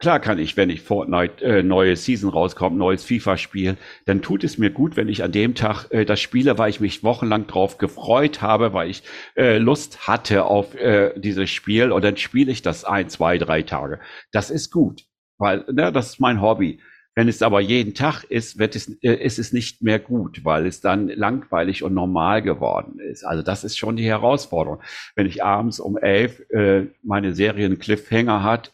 [0.00, 4.56] Klar kann ich, wenn ich Fortnite äh, neue Season rauskommt, neues FIFA-Spiel, dann tut es
[4.56, 7.78] mir gut, wenn ich an dem Tag äh, das spiele, weil ich mich wochenlang drauf
[7.78, 9.02] gefreut habe, weil ich
[9.36, 13.62] äh, Lust hatte auf äh, dieses Spiel und dann spiele ich das ein, zwei, drei
[13.62, 13.98] Tage.
[14.30, 15.04] Das ist gut,
[15.36, 16.78] weil ne, das ist mein Hobby.
[17.16, 20.66] Wenn es aber jeden Tag ist, wird es, äh, ist es nicht mehr gut, weil
[20.66, 23.24] es dann langweilig und normal geworden ist.
[23.24, 24.80] Also das ist schon die Herausforderung.
[25.16, 28.72] Wenn ich abends um elf äh, meine Serien Cliffhanger hat,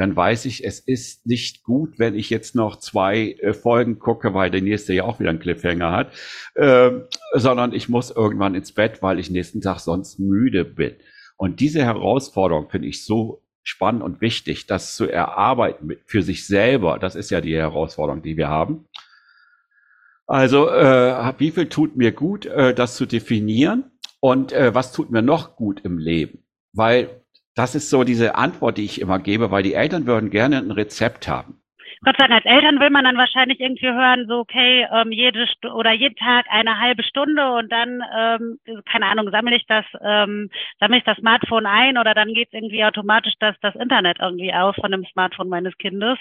[0.00, 4.32] dann weiß ich, es ist nicht gut, wenn ich jetzt noch zwei äh, Folgen gucke,
[4.32, 6.12] weil der nächste ja auch wieder einen Cliffhanger hat,
[6.54, 6.90] äh,
[7.34, 10.96] sondern ich muss irgendwann ins Bett, weil ich nächsten Tag sonst müde bin.
[11.36, 16.98] Und diese Herausforderung finde ich so spannend und wichtig, das zu erarbeiten für sich selber.
[16.98, 18.88] Das ist ja die Herausforderung, die wir haben.
[20.26, 25.10] Also, äh, wie viel tut mir gut, äh, das zu definieren und äh, was tut
[25.10, 26.42] mir noch gut im Leben?
[26.72, 27.22] Weil
[27.54, 30.70] das ist so diese Antwort, die ich immer gebe, weil die Eltern würden gerne ein
[30.70, 31.60] Rezept haben.
[32.02, 35.46] Gott sei Dank, als Eltern will man dann wahrscheinlich irgendwie hören, so okay, ähm, jede
[35.46, 38.58] St oder jeden Tag eine halbe Stunde und dann, ähm,
[38.90, 42.82] keine Ahnung, sammle ich das, ähm, sammle ich das Smartphone ein oder dann geht irgendwie
[42.84, 46.16] automatisch das, das Internet irgendwie aus von dem Smartphone meines Kindes.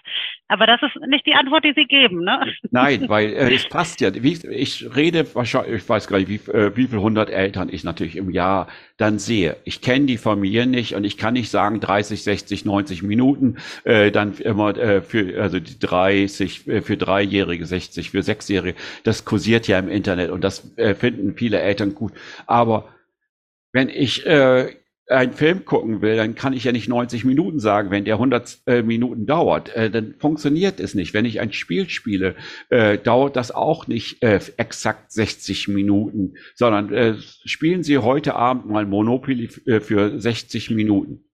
[0.49, 2.53] Aber das ist nicht die Antwort, die Sie geben, ne?
[2.71, 4.13] Nein, weil äh, es passt ja.
[4.13, 7.85] Wie, ich rede wahrscheinlich, ich weiß gar nicht, wie, äh, wie viel hundert Eltern ich
[7.85, 8.67] natürlich im Jahr
[8.99, 9.55] dann sehe.
[9.63, 14.11] Ich kenne die Familie nicht und ich kann nicht sagen 30, 60, 90 Minuten äh,
[14.11, 18.77] dann immer äh, für also die 30 äh, für Dreijährige, 60 für Sechsjährige.
[19.05, 22.11] Das kursiert ja im Internet und das äh, finden viele Eltern gut.
[22.45, 22.89] Aber
[23.71, 24.75] wenn ich äh,
[25.09, 28.59] einen Film gucken will, dann kann ich ja nicht 90 Minuten sagen, wenn der 100
[28.67, 29.75] äh, Minuten dauert.
[29.75, 31.13] Äh, dann funktioniert es nicht.
[31.13, 32.35] Wenn ich ein Spiel spiele,
[32.69, 38.67] äh, dauert das auch nicht äh, exakt 60 Minuten, sondern äh, spielen Sie heute Abend
[38.67, 41.28] mal Monopoly äh, für 60 Minuten.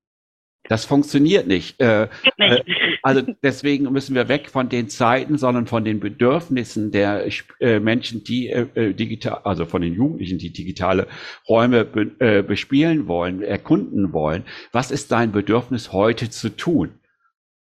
[0.67, 1.79] Das funktioniert nicht.
[1.79, 2.67] Äh, nicht.
[2.67, 7.27] Äh, also deswegen müssen wir weg von den Zeiten, sondern von den Bedürfnissen der
[7.59, 11.07] äh, Menschen, die äh, äh, digital, also von den Jugendlichen, die digitale
[11.47, 14.43] Räume be, äh, bespielen wollen, erkunden wollen.
[14.71, 16.95] Was ist dein Bedürfnis heute zu tun?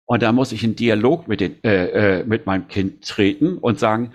[0.07, 1.57] Und da muss ich in Dialog mit, den,
[2.29, 4.13] mit meinem Kind treten und sagen,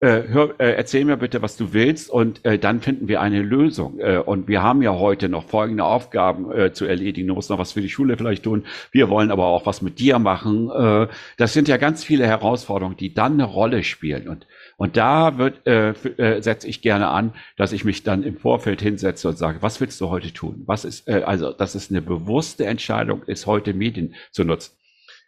[0.00, 3.42] äh, hör, äh, erzähl mir bitte, was du willst und äh, dann finden wir eine
[3.42, 3.98] Lösung.
[3.98, 7.26] Äh, und wir haben ja heute noch folgende Aufgaben äh, zu erledigen.
[7.26, 8.64] Du musst noch was für die Schule vielleicht tun.
[8.92, 10.70] Wir wollen aber auch was mit dir machen.
[10.70, 14.28] Äh, das sind ja ganz viele Herausforderungen, die dann eine Rolle spielen.
[14.28, 18.36] Und, und da wird, äh, äh, setze ich gerne an, dass ich mich dann im
[18.36, 20.62] Vorfeld hinsetze und sage, was willst du heute tun?
[20.66, 24.74] Was ist, äh, also, dass es eine bewusste Entscheidung ist, heute Medien zu nutzen.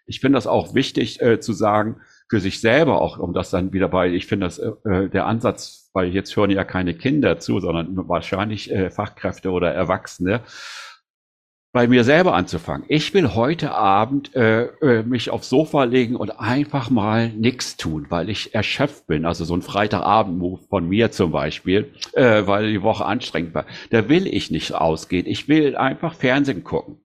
[0.07, 3.73] Ich finde das auch wichtig äh, zu sagen, für sich selber auch, um das dann
[3.73, 7.41] wieder bei, ich finde das äh, äh, der Ansatz, weil jetzt hören ja keine Kinder
[7.41, 10.41] zu, sondern wahrscheinlich äh, Fachkräfte oder Erwachsene,
[11.73, 12.85] bei mir selber anzufangen.
[12.89, 18.07] Ich will heute Abend äh, äh, mich aufs Sofa legen und einfach mal nichts tun,
[18.11, 19.25] weil ich erschöpft bin.
[19.25, 23.67] Also so ein Freitagabend-Move von mir zum Beispiel, äh, weil die Woche anstrengend war.
[23.91, 25.27] Da will ich nicht ausgehen.
[25.27, 27.01] Ich will einfach Fernsehen gucken.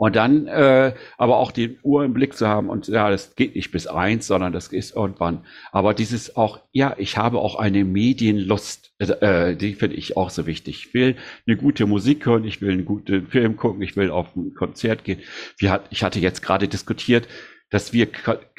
[0.00, 3.54] Und dann äh, aber auch die Uhr im Blick zu haben und ja, das geht
[3.54, 5.44] nicht bis eins, sondern das ist irgendwann.
[5.72, 10.46] Aber dieses auch, ja, ich habe auch eine Medienlust, äh, die finde ich auch so
[10.46, 10.86] wichtig.
[10.86, 14.34] Ich will eine gute Musik hören, ich will einen guten Film gucken, ich will auf
[14.36, 15.20] ein Konzert gehen.
[15.58, 17.28] Wir hat, ich hatte jetzt gerade diskutiert,
[17.68, 18.08] dass wir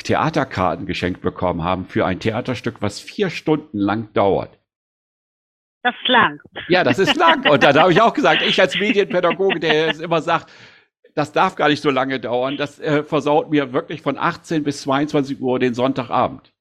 [0.03, 4.59] Theaterkarten geschenkt bekommen haben für ein Theaterstück, was vier Stunden lang dauert.
[5.81, 6.39] Das ist lang.
[6.67, 7.49] Ja, das ist lang.
[7.49, 10.51] Und da habe ich auch gesagt, ich als Medienpädagoge, der immer sagt,
[11.15, 12.57] das darf gar nicht so lange dauern.
[12.57, 16.53] Das äh, versaut mir wirklich von 18 bis 22 Uhr den Sonntagabend.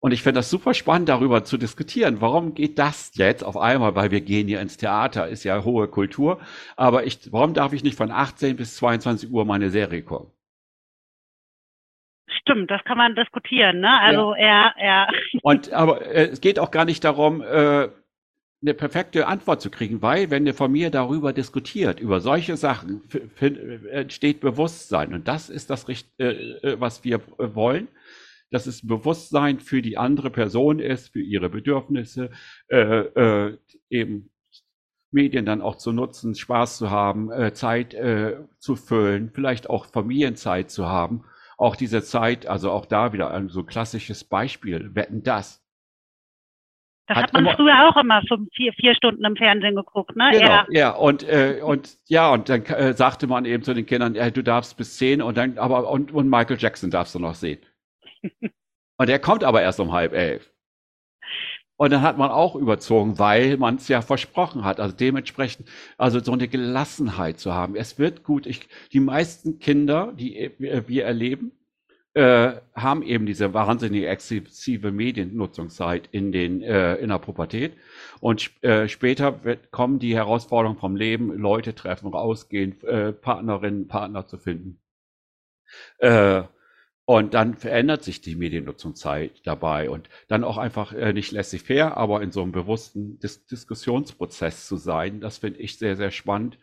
[0.00, 2.20] Und ich finde das super spannend, darüber zu diskutieren.
[2.20, 3.94] Warum geht das jetzt auf einmal?
[3.94, 6.40] Weil wir gehen hier ins Theater, ist ja hohe Kultur.
[6.76, 10.32] Aber ich, warum darf ich nicht von 18 bis 22 Uhr meine Serie gucken?
[12.40, 14.00] Stimmt, das kann man diskutieren, ne?
[14.00, 15.08] Also ja, ja.
[15.42, 17.88] Und aber äh, es geht auch gar nicht darum, äh,
[18.62, 23.02] eine perfekte Antwort zu kriegen, weil wenn eine Familie darüber diskutiert, über solche Sachen,
[23.90, 25.14] entsteht Bewusstsein.
[25.14, 27.88] Und das ist das, äh, äh, was wir wollen,
[28.50, 32.30] dass es Bewusstsein für die andere Person ist, für ihre Bedürfnisse,
[32.68, 33.58] äh, äh,
[33.90, 34.30] eben
[35.10, 39.86] Medien dann auch zu nutzen, Spaß zu haben, äh, Zeit äh, zu füllen, vielleicht auch
[39.86, 41.24] Familienzeit zu haben.
[41.58, 45.62] Auch diese Zeit, also auch da wieder ein so klassisches Beispiel, wetten das
[47.06, 50.14] das hat, hat man immer, früher auch immer fünf, vier, vier Stunden im Fernsehen geguckt,
[50.16, 50.30] ne?
[50.32, 53.86] Genau, ja, ja und, äh, und ja, und dann äh, sagte man eben zu den
[53.86, 57.18] Kindern, äh, du darfst bis zehn und dann, aber und, und Michael Jackson darfst du
[57.18, 57.58] noch sehen.
[58.98, 60.52] und der kommt aber erst um halb elf.
[61.76, 64.78] Und dann hat man auch überzogen, weil man es ja versprochen hat.
[64.78, 67.74] Also dementsprechend, also so eine Gelassenheit zu haben.
[67.74, 68.46] Es wird gut.
[68.46, 71.50] Ich, die meisten Kinder, die wir erleben,
[72.14, 77.72] äh, haben eben diese wahnsinnig exzessive Mediennutzungszeit in, den, äh, in der Pubertät.
[78.20, 84.26] Und äh, später wird, kommen die Herausforderungen vom Leben, Leute treffen, rausgehen, äh, Partnerinnen, Partner
[84.26, 84.78] zu finden.
[85.98, 86.42] Äh,
[87.04, 92.22] und dann verändert sich die Mediennutzungszeit dabei und dann auch einfach nicht lässig fair, aber
[92.22, 96.58] in so einem bewussten Dis Diskussionsprozess zu sein, das finde ich sehr, sehr spannend.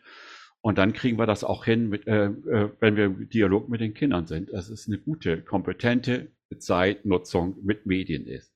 [0.62, 3.80] Und dann kriegen wir das auch hin, mit, äh, äh, wenn wir im Dialog mit
[3.80, 8.52] den Kindern sind, dass es eine gute, kompetente Zeitnutzung mit Medien ist.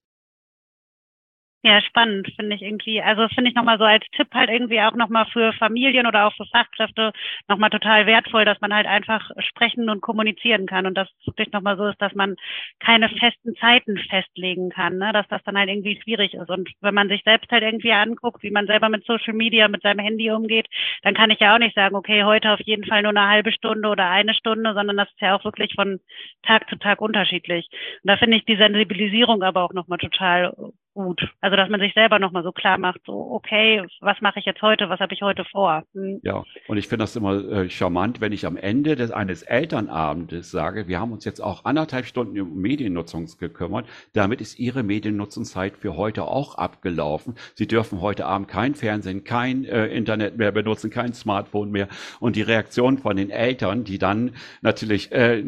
[1.67, 3.01] Ja, spannend, finde ich irgendwie.
[3.01, 6.35] Also finde ich nochmal so als Tipp halt irgendwie auch nochmal für Familien oder auch
[6.37, 7.11] für Fachkräfte
[7.49, 11.79] nochmal total wertvoll, dass man halt einfach sprechen und kommunizieren kann und das wirklich nochmal
[11.79, 12.37] so ist, dass man
[12.81, 15.11] keine festen Zeiten festlegen kann, ne?
[15.15, 16.51] dass das dann halt irgendwie schwierig ist.
[16.51, 19.81] Und wenn man sich selbst halt irgendwie anguckt, wie man selber mit Social Media, mit
[19.81, 20.67] seinem Handy umgeht,
[21.03, 23.53] dann kann ich ja auch nicht sagen, okay, heute auf jeden Fall nur eine halbe
[23.53, 25.99] Stunde oder eine Stunde, sondern das ist ja auch wirklich von
[26.43, 27.67] Tag zu Tag unterschiedlich.
[28.03, 30.53] Und da finde ich die Sensibilisierung aber auch nochmal total
[30.95, 31.29] gut.
[31.41, 34.63] Also dass man sich selber nochmal so klar macht, so okay, was mache ich jetzt
[34.63, 35.85] heute, was habe ich heute vor?
[35.93, 36.21] Hm.
[36.23, 40.51] Ja, und ich finde das immer äh, charmant, wenn ich am Ende des, eines Elternabendes
[40.51, 45.77] sage, wir haben uns jetzt auch anderthalb Stunden um Mediennutzung gekümmert, damit ist Ihre Mediennutzungszeit
[45.77, 47.35] für heute auch abgelaufen.
[47.55, 51.89] Sie dürfen heute Abend kein Fernsehen, kein äh, Internet mehr benutzen, kein Smartphone mehr.
[52.21, 55.43] Und die Reaktion von den Eltern, die dann natürlich, äh,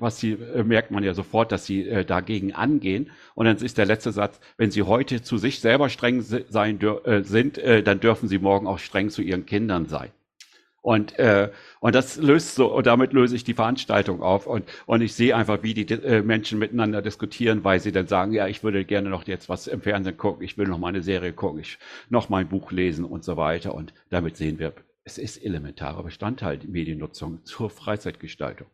[0.00, 3.10] was sie äh, merkt man ja sofort, dass sie äh, dagegen angehen.
[3.34, 7.22] Und dann ist der letzte Satz, wenn sie heute zu sich selber streng sein äh,
[7.22, 10.10] sind, äh, dann dürfen sie morgen auch streng zu ihren Kindern sein.
[10.80, 14.46] Und, äh, und das löst so, und damit löse ich die Veranstaltung auf.
[14.46, 18.32] Und, und ich sehe einfach, wie die äh, Menschen miteinander diskutieren, weil sie dann sagen,
[18.32, 21.02] ja, ich würde gerne noch jetzt was im Fernsehen gucken, ich will noch mal eine
[21.02, 23.74] Serie gucken, ich noch mal ein Buch lesen und so weiter.
[23.74, 24.72] Und damit sehen wir,
[25.04, 28.68] es ist elementarer Bestandteil der Mediennutzung zur Freizeitgestaltung.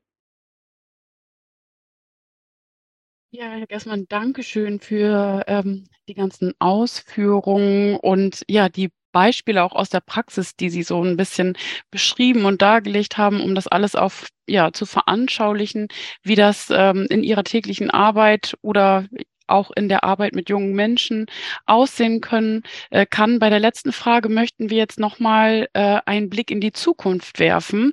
[3.36, 9.88] Ja, Herr Gessmann, Dankeschön für ähm, die ganzen Ausführungen und ja, die Beispiele auch aus
[9.88, 11.56] der Praxis, die Sie so ein bisschen
[11.90, 15.88] beschrieben und dargelegt haben, um das alles auf ja zu veranschaulichen,
[16.22, 19.04] wie das ähm, in Ihrer täglichen Arbeit oder
[19.46, 21.26] auch in der Arbeit mit jungen Menschen
[21.66, 23.38] aussehen können äh, kann.
[23.38, 27.92] Bei der letzten Frage möchten wir jetzt nochmal äh, einen Blick in die Zukunft werfen.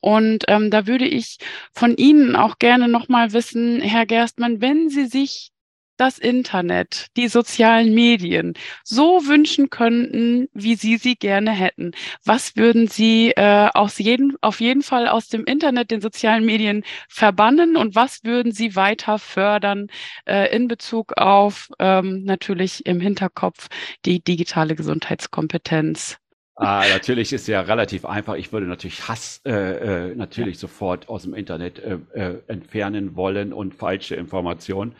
[0.00, 1.38] Und ähm, da würde ich
[1.72, 5.52] von Ihnen auch gerne nochmal wissen, Herr Gerstmann, wenn Sie sich
[5.96, 11.92] das Internet, die sozialen Medien so wünschen könnten, wie Sie sie gerne hätten?
[12.24, 16.84] Was würden Sie äh, aus jeden, auf jeden Fall aus dem Internet, den sozialen Medien
[17.08, 19.88] verbannen und was würden Sie weiter fördern
[20.26, 23.68] äh, in Bezug auf ähm, natürlich im Hinterkopf
[24.04, 26.18] die digitale Gesundheitskompetenz?
[26.56, 28.34] Ah, natürlich ist ja relativ einfach.
[28.34, 30.60] Ich würde natürlich Hass äh, äh, natürlich ja.
[30.60, 34.94] sofort aus dem Internet äh, äh entfernen wollen und falsche Informationen.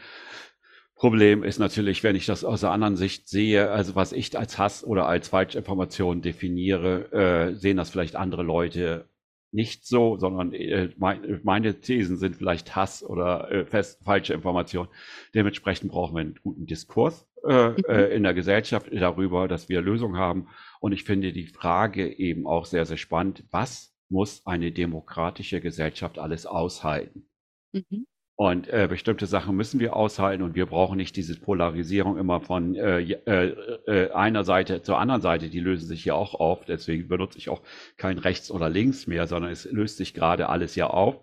[1.02, 4.56] Problem ist natürlich, wenn ich das aus der anderen Sicht sehe, also was ich als
[4.56, 9.08] Hass oder als Falschinformation definiere, äh, sehen das vielleicht andere Leute
[9.50, 14.86] nicht so, sondern äh, mein, meine Thesen sind vielleicht Hass oder äh, fest, falsche Information.
[15.34, 17.76] Dementsprechend brauchen wir einen guten Diskurs äh, mhm.
[17.88, 20.46] Äh, in der Gesellschaft darüber, dass wir Lösungen haben.
[20.78, 23.42] Und ich finde die Frage eben auch sehr, sehr spannend.
[23.50, 27.26] Was muss eine demokratische Gesellschaft alles aushalten?
[27.72, 28.06] Mhm.
[28.42, 32.74] Und äh, bestimmte Sachen müssen wir aushalten und wir brauchen nicht diese Polarisierung immer von
[32.74, 33.54] äh, äh,
[33.86, 35.48] äh, einer Seite zur anderen Seite.
[35.48, 36.64] Die lösen sich ja auch auf.
[36.64, 37.62] Deswegen benutze ich auch
[37.98, 41.20] kein rechts oder links mehr, sondern es löst sich gerade alles ja auf.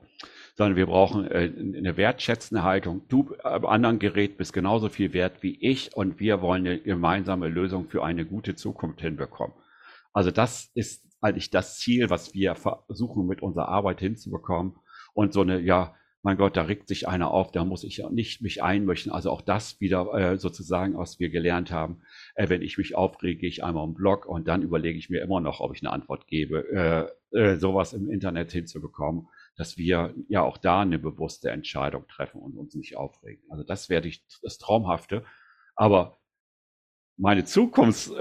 [0.56, 3.02] Sondern wir brauchen äh, eine wertschätzende Haltung.
[3.10, 7.50] Du am anderen Gerät bist genauso viel wert wie ich und wir wollen eine gemeinsame
[7.50, 9.54] Lösung für eine gute Zukunft hinbekommen.
[10.14, 14.78] Also das ist eigentlich das Ziel, was wir versuchen mit unserer Arbeit hinzubekommen.
[15.14, 18.42] Und so eine, ja, mein Gott, da regt sich einer auf, da muss ich nicht
[18.42, 19.12] mich einmischen.
[19.12, 22.02] Also auch das wieder äh, sozusagen, was wir gelernt haben.
[22.36, 25.22] Äh, wenn ich mich aufrege, gehe ich einmal im Blog und dann überlege ich mir
[25.22, 26.68] immer noch, ob ich eine Antwort gebe.
[27.32, 32.42] Äh, äh, sowas im Internet hinzubekommen, dass wir ja auch da eine bewusste Entscheidung treffen
[32.42, 33.44] und uns nicht aufregen.
[33.50, 34.10] Also das wäre
[34.42, 35.24] das Traumhafte.
[35.76, 36.20] Aber
[37.18, 38.12] meine Zukunfts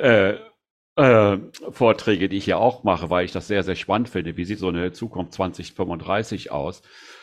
[0.98, 1.38] äh,
[1.70, 4.36] Vorträge, die ich ja auch mache, weil ich das sehr, sehr spannend finde.
[4.36, 6.82] Wie sieht so eine Zukunft 2035 aus?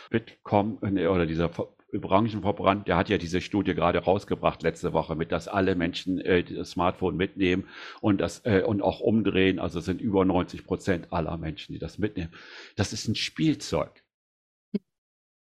[0.09, 1.49] Bitkom äh, oder dieser
[1.91, 6.43] Branchenverband, der hat ja diese Studie gerade rausgebracht letzte Woche mit, dass alle Menschen äh,
[6.43, 7.67] das Smartphone mitnehmen
[7.99, 9.59] und das äh, und auch umdrehen.
[9.59, 12.31] Also es sind über 90 Prozent aller Menschen, die das mitnehmen.
[12.77, 14.04] Das ist ein Spielzeug.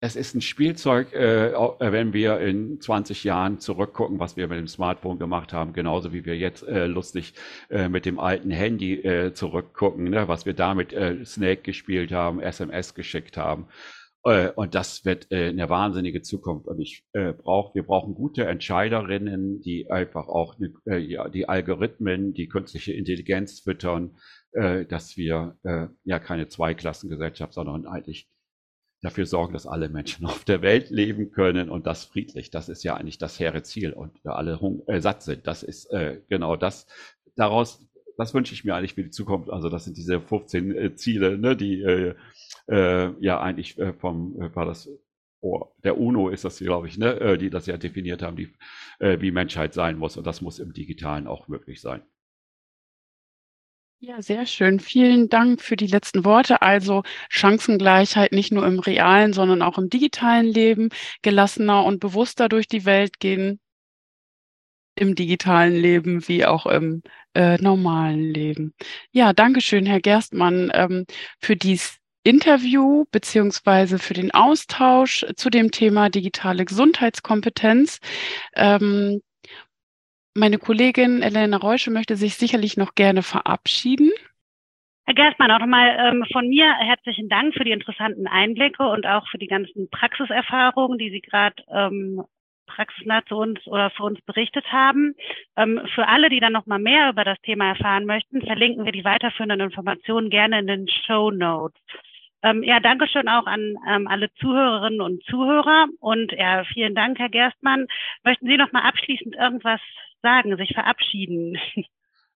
[0.00, 4.58] Es ist ein Spielzeug, äh, äh wenn wir in 20 Jahren zurückgucken, was wir mit
[4.58, 7.32] dem Smartphone gemacht haben, genauso wie wir jetzt äh, lustig
[7.70, 12.40] äh, mit dem alten Handy äh, zurückgucken, ne, was wir damit äh, Snake gespielt haben,
[12.40, 13.68] SMS geschickt haben.
[14.56, 16.66] Und das wird eine wahnsinnige Zukunft.
[16.66, 20.72] Und ich brauche, wir brauchen gute Entscheiderinnen, die einfach auch ne,
[21.30, 24.16] die Algorithmen, die künstliche Intelligenz füttern,
[24.52, 28.28] dass wir ja keine Zweiklassengesellschaft, sondern eigentlich
[29.02, 32.50] dafür sorgen, dass alle Menschen auf der Welt leben können und das friedlich.
[32.50, 35.46] Das ist ja eigentlich das hehre Ziel und alle äh, satt sind.
[35.46, 36.86] Das ist äh, genau das.
[37.36, 39.50] Daraus, das wünsche ich mir eigentlich für die Zukunft.
[39.50, 42.14] Also das sind diese 15 äh, Ziele, ne, die äh,
[42.68, 44.88] äh, ja eigentlich äh, vom, äh, war das
[45.40, 48.52] oh, der UNO ist das, glaube ich, ne, äh, die das ja definiert haben, die,
[48.98, 50.16] äh, wie Menschheit sein muss.
[50.16, 52.02] Und das muss im Digitalen auch möglich sein.
[53.98, 54.78] Ja, sehr schön.
[54.80, 56.60] Vielen Dank für die letzten Worte.
[56.62, 60.90] Also Chancengleichheit nicht nur im realen, sondern auch im digitalen Leben,
[61.22, 63.58] gelassener und bewusster durch die Welt gehen,
[64.98, 67.02] im digitalen Leben wie auch im
[67.34, 68.74] äh, normalen Leben.
[69.12, 71.04] Ja, Dankeschön, Herr Gerstmann, ähm,
[71.40, 77.98] für dies Interview beziehungsweise für den Austausch zu dem Thema digitale Gesundheitskompetenz.
[78.56, 79.20] Ähm,
[80.36, 84.10] meine Kollegin Elena Reusche möchte sich sicherlich noch gerne verabschieden.
[85.06, 89.28] Herr Gerstmann, auch nochmal ähm, von mir herzlichen Dank für die interessanten Einblicke und auch
[89.28, 92.22] für die ganzen Praxiserfahrungen, die Sie gerade ähm,
[92.66, 95.14] praxisnah zu uns oder für uns berichtet haben.
[95.56, 99.04] Ähm, für alle, die dann nochmal mehr über das Thema erfahren möchten, verlinken wir die
[99.04, 101.80] weiterführenden Informationen gerne in den Show Notes.
[102.42, 105.86] Ähm, ja, danke schön auch an ähm, alle Zuhörerinnen und Zuhörer.
[106.00, 107.86] Und ja, vielen Dank, Herr Gerstmann.
[108.24, 109.80] Möchten Sie noch mal abschließend irgendwas
[110.26, 111.58] sagen, sich verabschieden?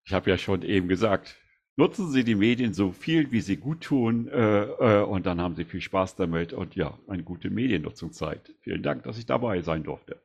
[0.07, 1.37] Ich habe ja schon eben gesagt,
[1.76, 4.29] nutzen Sie die Medien so viel, wie Sie gut tun.
[4.29, 8.50] Äh, äh, und dann haben Sie viel Spaß damit und ja, eine gute Mediennutzungszeit.
[8.62, 10.20] Vielen Dank, dass ich dabei sein durfte.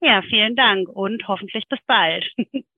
[0.00, 2.24] Ja, vielen Dank und hoffentlich bis bald.